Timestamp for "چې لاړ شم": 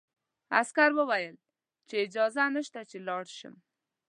2.89-3.55